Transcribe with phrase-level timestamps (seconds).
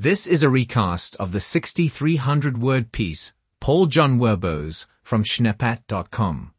[0.00, 6.52] This is a recast of the 6,300 word piece, Paul John Werbos, from Schneppat.com.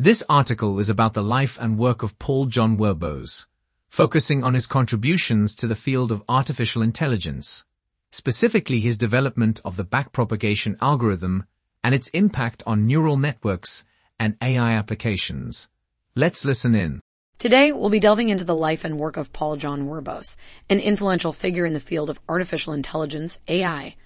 [0.00, 3.46] This article is about the life and work of Paul John Werbos,
[3.88, 7.64] focusing on his contributions to the field of artificial intelligence,
[8.10, 11.44] specifically his development of the backpropagation algorithm
[11.84, 13.84] and its impact on neural networks
[14.18, 15.68] and AI applications.
[16.16, 17.00] Let's listen in.
[17.40, 20.36] Today, we'll be delving into the life and work of Paul John Werbos,
[20.68, 23.96] an influential figure in the field of artificial intelligence, AI.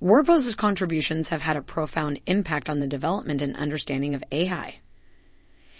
[0.00, 4.76] Werbos's contributions have had a profound impact on the development and understanding of AI.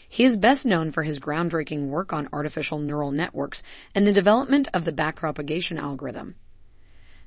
[0.07, 3.62] He is best known for his groundbreaking work on artificial neural networks
[3.95, 6.34] and the development of the backpropagation algorithm.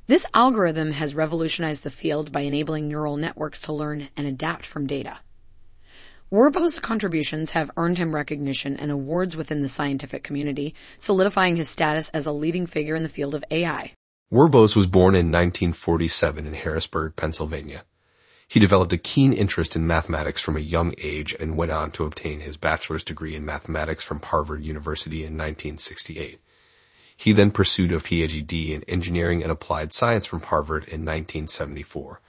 [0.05, 4.85] This algorithm has revolutionized the field by enabling neural networks to learn and adapt from
[4.85, 5.21] data.
[6.31, 12.07] Werbos's contributions have earned him recognition and awards within the scientific community, solidifying his status
[12.13, 13.91] as a leading figure in the field of AI.
[14.31, 17.83] Werbos was born in 1947 in Harrisburg, Pennsylvania.
[18.47, 22.05] He developed a keen interest in mathematics from a young age and went on to
[22.05, 26.39] obtain his bachelor's degree in mathematics from Harvard University in 1968.
[27.17, 32.21] He then pursued a PhD in engineering and applied science from Harvard in 1974.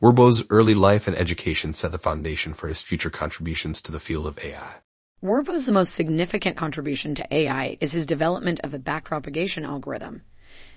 [0.00, 4.26] Werbos's early life and education set the foundation for his future contributions to the field
[4.26, 4.76] of AI.
[5.22, 10.22] Werbos's most significant contribution to AI is his development of the backpropagation algorithm.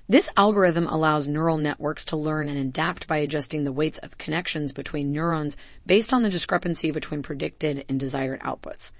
[0.07, 4.71] This algorithm allows neural networks to learn and adapt by adjusting the weights of connections
[4.71, 8.91] between neurons based on the discrepancy between predicted and desired outputs.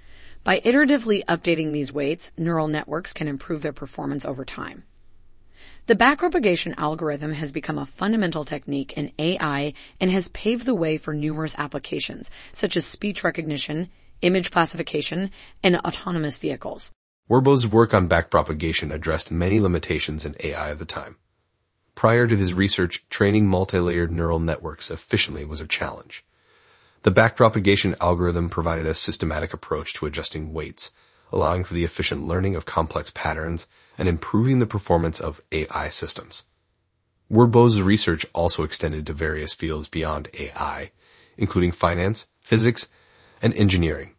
[0.44, 4.84] By iteratively updating these weights, neural networks can improve their performance over time.
[5.86, 10.98] The backpropagation algorithm has become a fundamental technique in AI and has paved the way
[10.98, 13.88] for numerous applications, such as speech recognition,
[14.22, 15.30] image classification,
[15.62, 16.90] and autonomous vehicles.
[17.28, 21.16] Werbos's work on backpropagation addressed many limitations in AI of the time.
[21.94, 26.24] Prior to his research, training multi-layered neural networks efficiently was a challenge.
[27.02, 30.90] The backpropagation algorithm provided a systematic approach to adjusting weights,
[31.32, 33.66] allowing for the efficient learning of complex patterns
[33.96, 36.44] and improving the performance of AI systems.
[37.30, 40.90] Werbos's research also extended to various fields beyond AI,
[41.36, 42.88] including finance, physics,
[43.42, 44.14] and engineering.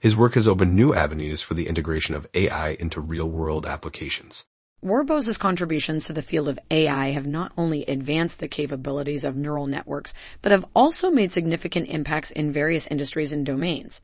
[0.00, 4.46] His work has opened new avenues for the integration of AI into real-world applications.
[4.84, 9.66] Werbos's contributions to the field of AI have not only advanced the capabilities of neural
[9.66, 10.12] networks,
[10.42, 14.02] but have also made significant impacts in various industries and domains.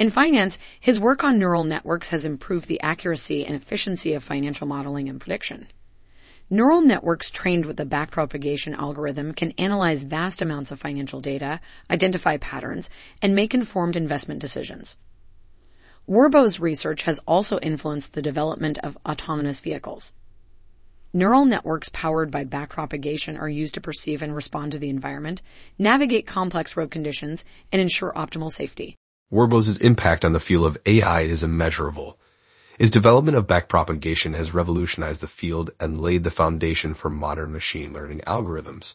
[0.00, 4.66] In finance, his work on neural networks has improved the accuracy and efficiency of financial
[4.66, 5.68] modeling and prediction.
[6.50, 12.36] Neural networks trained with the backpropagation algorithm can analyze vast amounts of financial data, identify
[12.36, 12.90] patterns,
[13.22, 14.96] and make informed investment decisions.
[16.08, 20.12] Werbos's research has also influenced the development of autonomous vehicles.
[21.12, 25.42] Neural networks powered by backpropagation are used to perceive and respond to the environment,
[25.78, 28.94] navigate complex road conditions, and ensure optimal safety.
[29.32, 32.20] Werbos's impact on the field of AI is immeasurable.
[32.78, 37.92] His development of backpropagation has revolutionized the field and laid the foundation for modern machine
[37.92, 38.94] learning algorithms.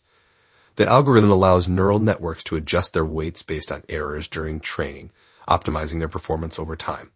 [0.78, 5.12] The algorithm allows neural networks to adjust their weights based on errors during training,
[5.48, 7.12] optimizing their performance over time.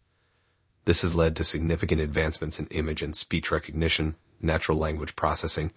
[0.86, 5.72] This has led to significant advancements in image and speech recognition, natural language processing,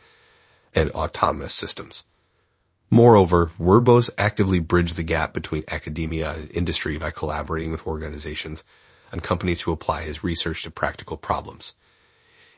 [0.74, 2.04] and autonomous systems.
[2.90, 8.64] Moreover, Werbos actively bridged the gap between academia and industry by collaborating with organizations
[9.12, 11.74] and companies to apply his research to practical problems.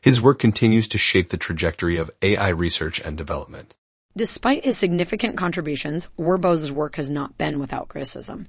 [0.01, 3.75] His work continues to shape the trajectory of AI research and development.
[4.15, 8.47] Despite his significant contributions, Werbos's work has not been without criticism.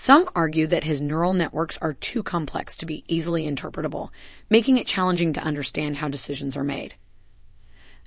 [0.00, 4.10] Some argue that his neural networks are too complex to be easily interpretable,
[4.48, 6.94] making it challenging to understand how decisions are made.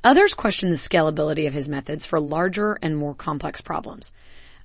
[0.02, 4.14] Others question the scalability of his methods for larger and more complex problems.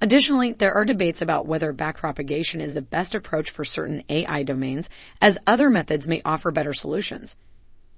[0.01, 4.89] Additionally, there are debates about whether backpropagation is the best approach for certain AI domains,
[5.21, 7.37] as other methods may offer better solutions.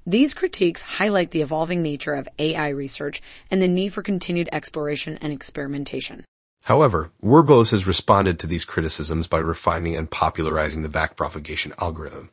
[0.06, 5.18] These critiques highlight the evolving nature of AI research and the need for continued exploration
[5.20, 6.24] and experimentation.
[6.68, 12.28] However, Werbos has responded to these criticisms by refining and popularizing the backpropagation algorithm.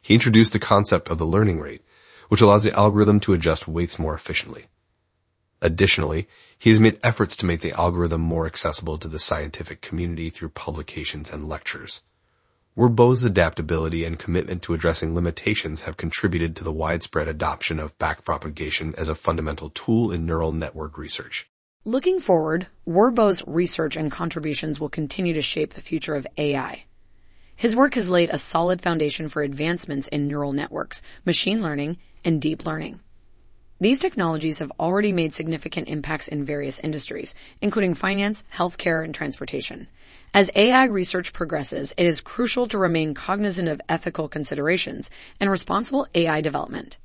[0.00, 1.82] He introduced the concept of the learning rate,
[2.28, 4.66] which allows the algorithm to adjust weights more efficiently.
[5.60, 10.30] Additionally, he has made efforts to make the algorithm more accessible to the scientific community
[10.30, 12.02] through publications and lectures.
[12.76, 18.94] Werbos's adaptability and commitment to addressing limitations have contributed to the widespread adoption of backpropagation
[18.94, 21.48] as a fundamental tool in neural network research.
[21.84, 26.84] Looking forward, Werbos's research and contributions will continue to shape the future of AI.
[27.56, 32.40] His work has laid a solid foundation for advancements in neural networks, machine learning, and
[32.40, 33.00] deep learning.
[33.80, 39.88] These technologies have already made significant impacts in various industries, including finance, healthcare, and transportation.
[40.32, 46.06] As AI research progresses, it is crucial to remain cognizant of ethical considerations and responsible
[46.14, 46.98] AI development.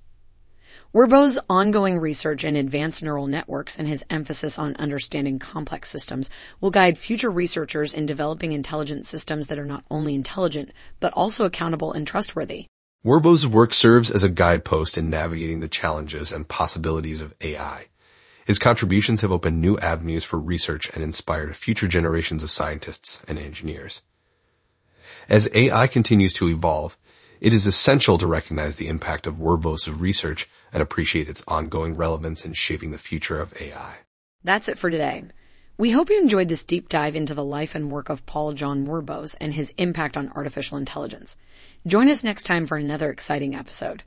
[0.98, 6.72] Werbo's ongoing research in advanced neural networks and his emphasis on understanding complex systems will
[6.72, 11.94] guide future researchers in developing intelligent systems that are not only intelligent, but also accountable
[11.94, 12.66] and trustworthy.
[13.06, 17.86] Werbo's work serves as a guidepost in navigating the challenges and possibilities of AI.
[18.48, 23.38] His contributions have opened new avenues for research and inspired future generations of scientists and
[23.38, 24.02] engineers.
[25.30, 26.98] As AI continues to evolve,
[27.40, 32.46] it is essential to recognize the impact of Werbo's research and appreciate its ongoing relevance
[32.46, 33.96] in shaping the future of AI.
[34.44, 35.26] That's it for today.
[35.78, 38.88] We hope you enjoyed this deep dive into the life and work of Paul John
[38.88, 41.36] Werbos and his impact on artificial intelligence.
[41.86, 44.04] Join us next time for another exciting episode.